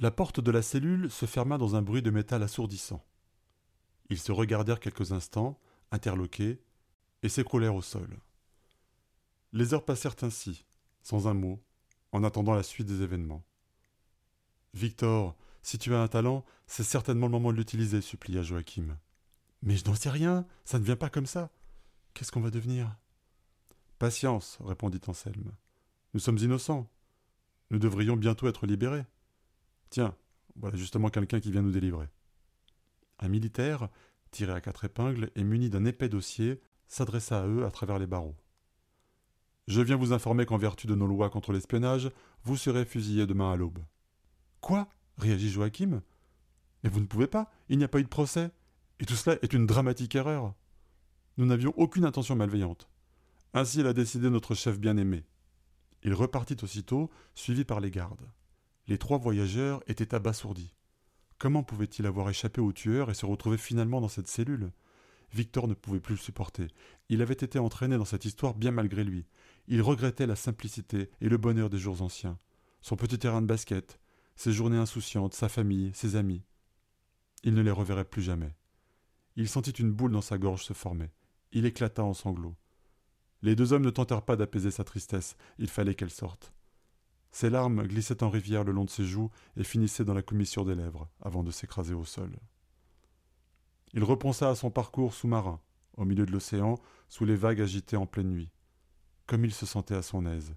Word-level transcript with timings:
La 0.00 0.10
porte 0.12 0.38
de 0.38 0.50
la 0.52 0.62
cellule 0.62 1.10
se 1.10 1.26
ferma 1.26 1.58
dans 1.58 1.74
un 1.74 1.82
bruit 1.82 2.02
de 2.02 2.10
métal 2.10 2.42
assourdissant. 2.44 3.04
Ils 4.10 4.20
se 4.20 4.30
regardèrent 4.30 4.78
quelques 4.78 5.12
instants, 5.12 5.60
interloqués, 5.90 6.60
et 7.22 7.28
s'écroulèrent 7.28 7.74
au 7.74 7.82
sol. 7.82 8.18
Les 9.52 9.74
heures 9.74 9.84
passèrent 9.84 10.14
ainsi, 10.22 10.64
sans 11.02 11.26
un 11.26 11.34
mot, 11.34 11.60
en 12.12 12.22
attendant 12.22 12.54
la 12.54 12.62
suite 12.62 12.86
des 12.86 13.02
événements. 13.02 13.44
Victor, 14.72 15.36
si 15.62 15.78
tu 15.78 15.92
as 15.94 16.00
un 16.00 16.08
talent, 16.08 16.44
c'est 16.68 16.84
certainement 16.84 17.26
le 17.26 17.32
moment 17.32 17.52
de 17.52 17.56
l'utiliser, 17.56 18.00
supplia 18.00 18.42
Joachim. 18.42 18.96
Mais 19.62 19.76
je 19.76 19.84
n'en 19.84 19.94
sais 19.94 20.10
rien, 20.10 20.46
ça 20.64 20.78
ne 20.78 20.84
vient 20.84 20.96
pas 20.96 21.10
comme 21.10 21.26
ça. 21.26 21.50
Qu'est-ce 22.14 22.30
qu'on 22.30 22.40
va 22.40 22.50
devenir? 22.50 22.96
Patience, 23.98 24.58
répondit 24.64 25.00
Anselme. 25.08 25.52
Nous 26.14 26.20
sommes 26.20 26.38
innocents. 26.38 26.88
Nous 27.70 27.80
devrions 27.80 28.16
bientôt 28.16 28.46
être 28.46 28.66
libérés. 28.66 29.04
Tiens, 29.90 30.14
voilà 30.56 30.76
justement 30.76 31.08
quelqu'un 31.08 31.40
qui 31.40 31.50
vient 31.50 31.62
nous 31.62 31.72
délivrer. 31.72 32.08
Un 33.20 33.28
militaire, 33.28 33.88
tiré 34.30 34.52
à 34.52 34.60
quatre 34.60 34.84
épingles 34.84 35.30
et 35.34 35.44
muni 35.44 35.70
d'un 35.70 35.84
épais 35.84 36.08
dossier, 36.08 36.60
s'adressa 36.86 37.42
à 37.42 37.46
eux 37.46 37.64
à 37.64 37.70
travers 37.70 37.98
les 37.98 38.06
barreaux. 38.06 38.36
Je 39.66 39.82
viens 39.82 39.96
vous 39.96 40.12
informer 40.12 40.46
qu'en 40.46 40.56
vertu 40.56 40.86
de 40.86 40.94
nos 40.94 41.06
lois 41.06 41.28
contre 41.30 41.52
l'espionnage, 41.52 42.10
vous 42.44 42.56
serez 42.56 42.84
fusillé 42.84 43.26
demain 43.26 43.52
à 43.52 43.56
l'aube. 43.56 43.80
Quoi? 44.60 44.88
réagit 45.18 45.50
Joachim. 45.50 46.02
Mais 46.82 46.90
vous 46.90 47.00
ne 47.00 47.06
pouvez 47.06 47.26
pas, 47.26 47.50
il 47.68 47.78
n'y 47.78 47.84
a 47.84 47.88
pas 47.88 48.00
eu 48.00 48.04
de 48.04 48.08
procès. 48.08 48.50
Et 49.00 49.04
tout 49.04 49.14
cela 49.14 49.36
est 49.42 49.52
une 49.52 49.66
dramatique 49.66 50.14
erreur. 50.14 50.54
Nous 51.36 51.46
n'avions 51.46 51.74
aucune 51.76 52.04
intention 52.04 52.34
malveillante. 52.34 52.88
Ainsi 53.54 53.82
l'a 53.82 53.92
décidé 53.92 54.30
notre 54.30 54.54
chef 54.54 54.78
bien-aimé. 54.78 55.24
Il 56.02 56.14
repartit 56.14 56.56
aussitôt, 56.62 57.10
suivi 57.34 57.64
par 57.64 57.80
les 57.80 57.90
gardes. 57.90 58.26
Les 58.88 58.96
trois 58.96 59.18
voyageurs 59.18 59.82
étaient 59.86 60.14
abasourdis. 60.14 60.74
Comment 61.36 61.62
pouvait-il 61.62 62.06
avoir 62.06 62.30
échappé 62.30 62.62
au 62.62 62.72
tueur 62.72 63.10
et 63.10 63.14
se 63.14 63.26
retrouver 63.26 63.58
finalement 63.58 64.00
dans 64.00 64.08
cette 64.08 64.28
cellule? 64.28 64.72
Victor 65.34 65.68
ne 65.68 65.74
pouvait 65.74 66.00
plus 66.00 66.14
le 66.14 66.20
supporter. 66.20 66.68
Il 67.10 67.20
avait 67.20 67.34
été 67.34 67.58
entraîné 67.58 67.98
dans 67.98 68.06
cette 68.06 68.24
histoire 68.24 68.54
bien 68.54 68.70
malgré 68.70 69.04
lui. 69.04 69.26
Il 69.66 69.82
regrettait 69.82 70.26
la 70.26 70.36
simplicité 70.36 71.10
et 71.20 71.28
le 71.28 71.36
bonheur 71.36 71.68
des 71.68 71.76
jours 71.76 72.00
anciens. 72.00 72.38
Son 72.80 72.96
petit 72.96 73.18
terrain 73.18 73.42
de 73.42 73.46
basket, 73.46 74.00
ses 74.36 74.52
journées 74.52 74.78
insouciantes, 74.78 75.34
sa 75.34 75.50
famille, 75.50 75.90
ses 75.92 76.16
amis. 76.16 76.42
Il 77.44 77.52
ne 77.52 77.62
les 77.62 77.70
reverrait 77.70 78.06
plus 78.06 78.22
jamais. 78.22 78.56
Il 79.36 79.50
sentit 79.50 79.70
une 79.72 79.92
boule 79.92 80.12
dans 80.12 80.22
sa 80.22 80.38
gorge 80.38 80.64
se 80.64 80.72
former. 80.72 81.10
Il 81.52 81.66
éclata 81.66 82.02
en 82.02 82.14
sanglots. 82.14 82.56
Les 83.42 83.54
deux 83.54 83.74
hommes 83.74 83.84
ne 83.84 83.90
tentèrent 83.90 84.24
pas 84.24 84.36
d'apaiser 84.36 84.70
sa 84.70 84.82
tristesse, 84.82 85.36
il 85.58 85.68
fallait 85.68 85.94
qu'elle 85.94 86.10
sorte. 86.10 86.54
Ses 87.30 87.50
larmes 87.50 87.86
glissaient 87.86 88.22
en 88.22 88.30
rivière 88.30 88.64
le 88.64 88.72
long 88.72 88.84
de 88.84 88.90
ses 88.90 89.04
joues 89.04 89.30
et 89.56 89.64
finissaient 89.64 90.04
dans 90.04 90.14
la 90.14 90.22
commissure 90.22 90.64
des 90.64 90.74
lèvres, 90.74 91.08
avant 91.20 91.42
de 91.42 91.50
s'écraser 91.50 91.94
au 91.94 92.04
sol. 92.04 92.30
Il 93.94 94.04
repensa 94.04 94.50
à 94.50 94.54
son 94.54 94.70
parcours 94.70 95.14
sous-marin, 95.14 95.60
au 95.96 96.04
milieu 96.04 96.26
de 96.26 96.32
l'océan, 96.32 96.78
sous 97.08 97.24
les 97.24 97.36
vagues 97.36 97.60
agitées 97.60 97.96
en 97.96 98.06
pleine 98.06 98.30
nuit. 98.30 98.50
Comme 99.26 99.44
il 99.44 99.52
se 99.52 99.66
sentait 99.66 99.94
à 99.94 100.02
son 100.02 100.26
aise, 100.26 100.54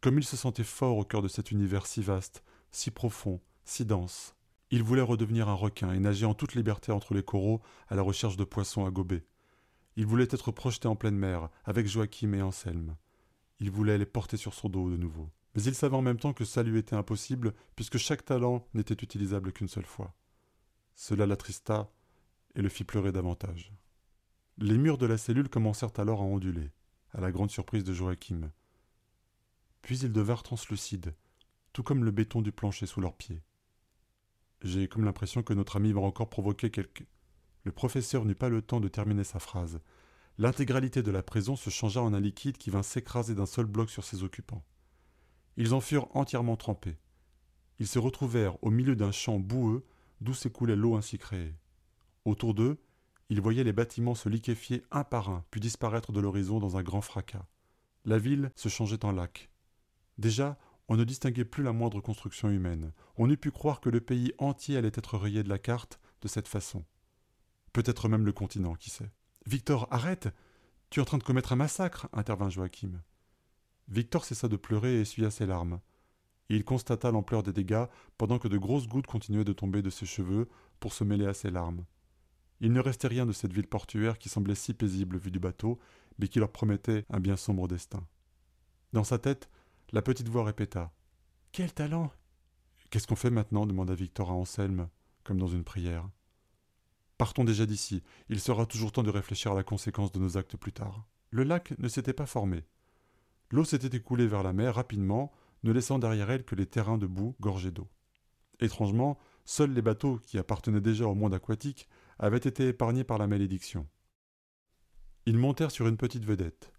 comme 0.00 0.18
il 0.18 0.24
se 0.24 0.36
sentait 0.36 0.64
fort 0.64 0.98
au 0.98 1.04
cœur 1.04 1.22
de 1.22 1.28
cet 1.28 1.50
univers 1.50 1.86
si 1.86 2.02
vaste, 2.02 2.42
si 2.70 2.90
profond, 2.90 3.40
si 3.64 3.84
dense. 3.84 4.34
Il 4.70 4.82
voulait 4.82 5.02
redevenir 5.02 5.48
un 5.48 5.54
requin 5.54 5.92
et 5.92 5.98
nager 5.98 6.26
en 6.26 6.34
toute 6.34 6.54
liberté 6.54 6.92
entre 6.92 7.14
les 7.14 7.22
coraux 7.22 7.62
à 7.88 7.94
la 7.94 8.02
recherche 8.02 8.36
de 8.36 8.44
poissons 8.44 8.84
à 8.86 8.90
gober. 8.90 9.24
Il 9.96 10.06
voulait 10.06 10.28
être 10.30 10.50
projeté 10.50 10.88
en 10.88 10.96
pleine 10.96 11.16
mer, 11.16 11.48
avec 11.64 11.86
Joachim 11.86 12.32
et 12.32 12.42
Anselme. 12.42 12.96
Il 13.60 13.70
voulait 13.70 13.98
les 13.98 14.06
porter 14.06 14.36
sur 14.36 14.52
son 14.52 14.68
dos 14.68 14.90
de 14.90 14.96
nouveau. 14.96 15.30
Mais 15.54 15.62
il 15.62 15.74
savait 15.74 15.96
en 15.96 16.02
même 16.02 16.18
temps 16.18 16.32
que 16.32 16.44
ça 16.44 16.62
lui 16.62 16.78
était 16.78 16.96
impossible, 16.96 17.54
puisque 17.76 17.98
chaque 17.98 18.24
talent 18.24 18.66
n'était 18.74 19.02
utilisable 19.02 19.52
qu'une 19.52 19.68
seule 19.68 19.86
fois. 19.86 20.14
Cela 20.94 21.26
l'attrista 21.26 21.90
et 22.54 22.62
le 22.62 22.68
fit 22.68 22.84
pleurer 22.84 23.12
davantage. 23.12 23.72
Les 24.58 24.78
murs 24.78 24.98
de 24.98 25.06
la 25.06 25.18
cellule 25.18 25.48
commencèrent 25.48 25.98
alors 25.98 26.20
à 26.20 26.24
onduler, 26.24 26.70
à 27.12 27.20
la 27.20 27.32
grande 27.32 27.50
surprise 27.50 27.84
de 27.84 27.92
Joachim. 27.92 28.50
Puis 29.82 29.98
ils 29.98 30.12
devinrent 30.12 30.42
translucides, 30.42 31.14
tout 31.72 31.82
comme 31.82 32.04
le 32.04 32.10
béton 32.10 32.42
du 32.42 32.52
plancher 32.52 32.86
sous 32.86 33.00
leurs 33.00 33.16
pieds. 33.16 33.42
J'ai 34.62 34.88
comme 34.88 35.04
l'impression 35.04 35.42
que 35.42 35.52
notre 35.52 35.76
ami 35.76 35.92
va 35.92 36.00
encore 36.00 36.30
provoquer 36.30 36.70
quelque. 36.70 37.04
Le 37.64 37.72
professeur 37.72 38.24
n'eut 38.24 38.34
pas 38.34 38.48
le 38.48 38.62
temps 38.62 38.80
de 38.80 38.88
terminer 38.88 39.24
sa 39.24 39.38
phrase. 39.38 39.80
L'intégralité 40.38 41.02
de 41.02 41.10
la 41.10 41.22
prison 41.22 41.56
se 41.56 41.70
changea 41.70 42.00
en 42.00 42.14
un 42.14 42.20
liquide 42.20 42.58
qui 42.58 42.70
vint 42.70 42.82
s'écraser 42.82 43.34
d'un 43.34 43.46
seul 43.46 43.66
bloc 43.66 43.90
sur 43.90 44.04
ses 44.04 44.22
occupants. 44.22 44.64
Ils 45.56 45.74
en 45.74 45.80
furent 45.80 46.08
entièrement 46.14 46.56
trempés. 46.56 46.98
Ils 47.78 47.86
se 47.86 47.98
retrouvèrent 47.98 48.62
au 48.62 48.70
milieu 48.70 48.96
d'un 48.96 49.12
champ 49.12 49.38
boueux 49.38 49.84
d'où 50.20 50.34
s'écoulait 50.34 50.76
l'eau 50.76 50.96
ainsi 50.96 51.18
créée. 51.18 51.54
Autour 52.24 52.54
d'eux, 52.54 52.78
ils 53.28 53.40
voyaient 53.40 53.64
les 53.64 53.72
bâtiments 53.72 54.14
se 54.14 54.28
liquéfier 54.28 54.82
un 54.90 55.04
par 55.04 55.28
un, 55.28 55.44
puis 55.50 55.60
disparaître 55.60 56.12
de 56.12 56.20
l'horizon 56.20 56.58
dans 56.58 56.76
un 56.76 56.82
grand 56.82 57.00
fracas. 57.00 57.46
La 58.04 58.18
ville 58.18 58.50
se 58.54 58.68
changeait 58.68 59.04
en 59.04 59.12
lac. 59.12 59.50
Déjà, 60.18 60.58
on 60.88 60.96
ne 60.96 61.04
distinguait 61.04 61.44
plus 61.44 61.62
la 61.62 61.72
moindre 61.72 62.00
construction 62.00 62.50
humaine. 62.50 62.92
On 63.16 63.30
eût 63.30 63.36
pu 63.36 63.50
croire 63.50 63.80
que 63.80 63.88
le 63.88 64.00
pays 64.00 64.32
entier 64.38 64.76
allait 64.76 64.88
être 64.88 65.16
rayé 65.16 65.42
de 65.42 65.48
la 65.48 65.58
carte 65.58 65.98
de 66.20 66.28
cette 66.28 66.48
façon. 66.48 66.84
Peut-être 67.72 68.08
même 68.08 68.26
le 68.26 68.32
continent, 68.32 68.74
qui 68.74 68.90
sait. 68.90 69.10
Victor, 69.46 69.88
arrête 69.90 70.28
Tu 70.90 71.00
es 71.00 71.02
en 71.02 71.06
train 71.06 71.18
de 71.18 71.24
commettre 71.24 71.52
un 71.52 71.56
massacre 71.56 72.08
intervint 72.12 72.50
Joachim. 72.50 73.00
Victor 73.88 74.24
cessa 74.24 74.48
de 74.48 74.56
pleurer 74.56 74.96
et 74.96 75.00
essuya 75.02 75.30
ses 75.30 75.46
larmes. 75.46 75.80
Il 76.48 76.64
constata 76.64 77.10
l'ampleur 77.10 77.42
des 77.42 77.52
dégâts 77.52 77.86
pendant 78.18 78.38
que 78.38 78.48
de 78.48 78.58
grosses 78.58 78.88
gouttes 78.88 79.06
continuaient 79.06 79.44
de 79.44 79.52
tomber 79.52 79.82
de 79.82 79.90
ses 79.90 80.06
cheveux 80.06 80.48
pour 80.80 80.92
se 80.92 81.04
mêler 81.04 81.26
à 81.26 81.34
ses 81.34 81.50
larmes. 81.50 81.84
Il 82.60 82.72
ne 82.72 82.80
restait 82.80 83.08
rien 83.08 83.26
de 83.26 83.32
cette 83.32 83.52
ville 83.52 83.66
portuaire 83.66 84.18
qui 84.18 84.28
semblait 84.28 84.54
si 84.54 84.74
paisible 84.74 85.18
vue 85.18 85.30
du 85.30 85.38
bateau, 85.38 85.78
mais 86.18 86.28
qui 86.28 86.38
leur 86.38 86.52
promettait 86.52 87.04
un 87.10 87.20
bien 87.20 87.36
sombre 87.36 87.68
destin. 87.68 88.06
Dans 88.92 89.04
sa 89.04 89.18
tête, 89.18 89.50
la 89.92 90.02
petite 90.02 90.28
voix 90.28 90.44
répéta 90.44 90.92
Quel 91.52 91.72
talent 91.72 92.12
Qu'est-ce 92.90 93.06
qu'on 93.06 93.16
fait 93.16 93.30
maintenant? 93.30 93.66
demanda 93.66 93.94
Victor 93.94 94.30
à 94.30 94.34
Anselme, 94.34 94.88
comme 95.24 95.38
dans 95.38 95.48
une 95.48 95.64
prière. 95.64 96.08
Partons 97.18 97.44
déjà 97.44 97.66
d'ici, 97.66 98.02
il 98.28 98.40
sera 98.40 98.66
toujours 98.66 98.92
temps 98.92 99.02
de 99.02 99.10
réfléchir 99.10 99.52
à 99.52 99.54
la 99.54 99.62
conséquence 99.64 100.12
de 100.12 100.20
nos 100.20 100.36
actes 100.36 100.56
plus 100.56 100.72
tard. 100.72 101.04
Le 101.30 101.42
lac 101.42 101.76
ne 101.78 101.88
s'était 101.88 102.12
pas 102.12 102.26
formé. 102.26 102.64
L'eau 103.54 103.64
s'était 103.64 103.96
écoulée 103.96 104.26
vers 104.26 104.42
la 104.42 104.52
mer 104.52 104.74
rapidement, 104.74 105.30
ne 105.62 105.70
laissant 105.70 106.00
derrière 106.00 106.28
elle 106.28 106.44
que 106.44 106.56
les 106.56 106.66
terrains 106.66 106.98
de 106.98 107.06
boue 107.06 107.36
gorgés 107.38 107.70
d'eau. 107.70 107.88
Étrangement, 108.58 109.16
seuls 109.44 109.72
les 109.72 109.80
bateaux 109.80 110.18
qui 110.26 110.38
appartenaient 110.38 110.80
déjà 110.80 111.06
au 111.06 111.14
monde 111.14 111.34
aquatique 111.34 111.88
avaient 112.18 112.36
été 112.36 112.66
épargnés 112.66 113.04
par 113.04 113.16
la 113.16 113.28
malédiction. 113.28 113.86
Ils 115.26 115.38
montèrent 115.38 115.70
sur 115.70 115.86
une 115.86 115.96
petite 115.96 116.24
vedette. 116.24 116.72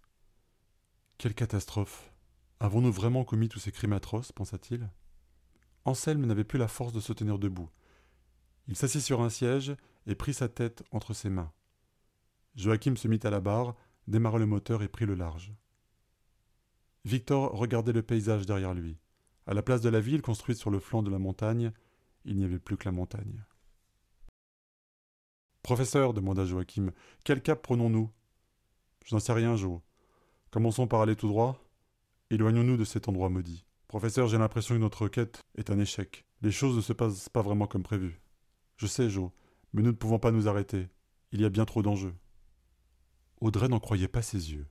Quelle 1.16 1.32
catastrophe 1.32 2.12
Avons-nous 2.60 2.92
vraiment 2.92 3.24
commis 3.24 3.48
tous 3.48 3.58
ces 3.58 3.72
crimes 3.72 3.94
atroces? 3.94 4.32
pensa-t-il. 4.32 4.90
Anselme 5.86 6.26
n'avait 6.26 6.44
plus 6.44 6.58
la 6.58 6.68
force 6.68 6.92
de 6.92 7.00
se 7.00 7.14
tenir 7.14 7.38
debout. 7.38 7.70
Il 8.68 8.76
s'assit 8.76 9.00
sur 9.00 9.22
un 9.22 9.30
siège 9.30 9.74
et 10.06 10.14
prit 10.14 10.34
sa 10.34 10.50
tête 10.50 10.82
entre 10.90 11.14
ses 11.14 11.30
mains. 11.30 11.54
Joachim 12.54 12.96
se 12.96 13.08
mit 13.08 13.20
à 13.22 13.30
la 13.30 13.40
barre, 13.40 13.74
démarra 14.08 14.36
le 14.36 14.44
moteur 14.44 14.82
et 14.82 14.88
prit 14.88 15.06
le 15.06 15.14
large. 15.14 15.54
Victor 17.06 17.52
regardait 17.52 17.92
le 17.92 18.02
paysage 18.02 18.46
derrière 18.46 18.74
lui. 18.74 18.98
À 19.46 19.54
la 19.54 19.62
place 19.62 19.80
de 19.80 19.88
la 19.88 20.00
ville 20.00 20.22
construite 20.22 20.58
sur 20.58 20.70
le 20.70 20.80
flanc 20.80 21.04
de 21.04 21.10
la 21.10 21.20
montagne, 21.20 21.70
il 22.24 22.36
n'y 22.36 22.44
avait 22.44 22.58
plus 22.58 22.76
que 22.76 22.84
la 22.84 22.90
montagne. 22.90 23.44
Professeur, 25.62 26.14
demanda 26.14 26.44
Joachim, 26.44 26.90
quel 27.22 27.42
cap 27.42 27.62
prenons-nous? 27.62 28.10
Je 29.04 29.14
n'en 29.14 29.20
sais 29.20 29.32
rien, 29.32 29.54
Jo. 29.54 29.82
Commençons 30.50 30.88
par 30.88 31.00
aller 31.00 31.14
tout 31.14 31.28
droit. 31.28 31.64
Éloignons-nous 32.30 32.76
de 32.76 32.84
cet 32.84 33.08
endroit 33.08 33.28
maudit. 33.28 33.64
Professeur, 33.86 34.26
j'ai 34.26 34.38
l'impression 34.38 34.74
que 34.74 34.80
notre 34.80 35.06
quête 35.06 35.44
est 35.56 35.70
un 35.70 35.78
échec. 35.78 36.26
Les 36.42 36.50
choses 36.50 36.74
ne 36.74 36.80
se 36.80 36.92
passent 36.92 37.28
pas 37.28 37.42
vraiment 37.42 37.68
comme 37.68 37.84
prévu. 37.84 38.20
Je 38.78 38.88
sais, 38.88 39.08
Jo, 39.08 39.32
mais 39.72 39.82
nous 39.82 39.92
ne 39.92 39.96
pouvons 39.96 40.18
pas 40.18 40.32
nous 40.32 40.48
arrêter. 40.48 40.88
Il 41.30 41.40
y 41.40 41.44
a 41.44 41.50
bien 41.50 41.66
trop 41.66 41.82
d'enjeux. 41.82 42.16
Audrey 43.40 43.68
n'en 43.68 43.78
croyait 43.78 44.08
pas 44.08 44.22
ses 44.22 44.54
yeux. 44.54 44.66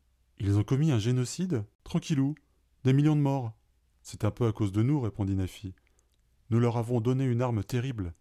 Ils 0.48 0.60
ont 0.60 0.64
commis 0.64 0.92
un 0.92 1.00
génocide 1.00 1.66
Tranquillou. 1.84 2.36
Des 2.84 2.94
millions 2.94 3.16
de 3.16 3.22
morts. 3.22 3.52
C'est 4.04 4.26
un 4.26 4.30
peu 4.30 4.46
à 4.46 4.52
cause 4.52 4.72
de 4.72 4.84
nous, 4.84 5.02
répondit 5.02 5.34
Nafi. 5.34 5.74
Nous 6.52 6.60
leur 6.60 6.78
avons 6.78 7.02
donné 7.02 7.24
une 7.24 7.42
arme 7.42 7.64
terrible. 7.64 8.14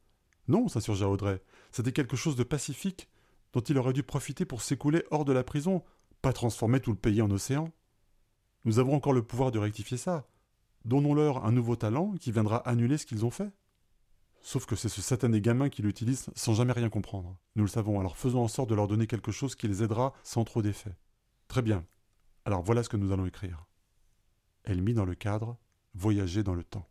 Non, 0.49 0.67
s'insurgea 0.69 1.06
Audrey. 1.06 1.43
C'était 1.71 1.93
quelque 1.93 2.17
chose 2.17 2.35
de 2.35 2.43
pacifique, 2.43 3.11
dont 3.53 3.61
il 3.61 3.76
aurait 3.76 3.93
dû 3.93 4.03
profiter 4.03 4.47
pour 4.47 4.62
s'écouler 4.62 5.05
hors 5.11 5.26
de 5.26 5.35
la 5.35 5.44
prison, 5.44 5.85
pas 6.23 6.32
transformer 6.32 6.81
tout 6.81 6.93
le 6.93 6.97
pays 6.97 7.21
en 7.21 7.31
océan. 7.31 7.71
Nous 8.65 8.79
avons 8.79 8.94
encore 8.94 9.12
le 9.12 9.23
pouvoir 9.23 9.53
de 9.53 9.59
rectifier 9.59 9.99
ça. 9.99 10.26
Donnons-leur 10.87 11.44
un 11.44 11.53
nouveau 11.53 11.76
talent 11.76 12.15
qui 12.19 12.32
viendra 12.32 12.56
annuler 12.67 12.97
ce 12.97 13.05
qu'ils 13.05 13.26
ont 13.26 13.31
fait. 13.31 13.53
Sauf 14.41 14.65
que 14.65 14.76
c'est 14.76 14.88
ce 14.88 15.03
satané 15.03 15.43
gamin 15.43 15.69
qui 15.69 15.82
l'utilise 15.82 16.31
sans 16.35 16.55
jamais 16.55 16.73
rien 16.73 16.88
comprendre. 16.88 17.37
Nous 17.55 17.65
le 17.65 17.69
savons, 17.69 18.00
alors 18.00 18.17
faisons 18.17 18.41
en 18.41 18.49
sorte 18.49 18.71
de 18.71 18.75
leur 18.75 18.88
donner 18.88 19.06
quelque 19.06 19.31
chose 19.31 19.55
qui 19.55 19.69
les 19.69 19.82
aidera 19.82 20.15
sans 20.23 20.44
trop 20.44 20.62
d'effet. 20.62 20.97
Très 21.49 21.61
bien. 21.61 21.85
Alors 22.46 22.62
voilà 22.62 22.82
ce 22.82 22.88
que 22.88 22.96
nous 22.96 23.12
allons 23.12 23.26
écrire. 23.26 23.64
Elle 24.64 24.82
mit 24.82 24.94
dans 24.94 25.06
le 25.06 25.14
cadre 25.14 25.56
Voyager 25.94 26.43
dans 26.43 26.55
le 26.55 26.64
temps. 26.64 26.88